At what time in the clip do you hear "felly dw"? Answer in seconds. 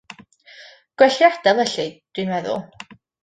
1.73-2.25